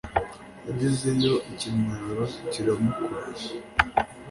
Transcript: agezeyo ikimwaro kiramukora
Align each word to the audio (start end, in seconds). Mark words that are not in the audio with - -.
agezeyo 0.71 1.33
ikimwaro 1.51 2.23
kiramukora 2.51 3.17